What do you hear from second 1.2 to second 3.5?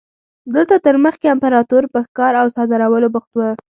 امپراتور په ښکار او صادرولو بوخت و.